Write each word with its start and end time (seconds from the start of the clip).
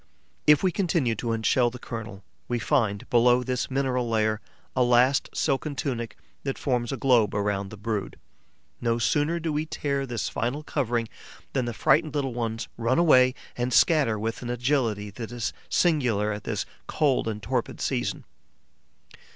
If 0.47 0.63
we 0.63 0.71
continue 0.71 1.13
to 1.13 1.31
unshell 1.31 1.69
the 1.71 1.77
kernel, 1.77 2.23
we 2.47 2.57
find, 2.57 3.07
below 3.11 3.43
this 3.43 3.69
mineral 3.69 4.09
layer, 4.09 4.41
a 4.75 4.81
last 4.81 5.29
silken 5.31 5.75
tunic 5.75 6.17
that 6.41 6.57
forms 6.57 6.91
a 6.91 6.97
globe 6.97 7.35
around 7.35 7.69
the 7.69 7.77
brood. 7.77 8.17
No 8.81 8.97
sooner 8.97 9.39
do 9.39 9.53
we 9.53 9.67
tear 9.67 10.07
this 10.07 10.27
final 10.27 10.63
covering 10.63 11.07
than 11.53 11.65
the 11.65 11.71
frightened 11.75 12.15
little 12.15 12.33
ones 12.33 12.67
run 12.77 12.97
away 12.97 13.35
and 13.55 13.71
scatter 13.71 14.17
with 14.17 14.41
an 14.41 14.49
agility 14.49 15.11
that 15.11 15.31
is 15.31 15.53
singular 15.69 16.31
at 16.31 16.45
this 16.45 16.65
cold 16.87 17.27
and 17.27 17.43
torpid 17.43 17.79
season. 17.79 18.23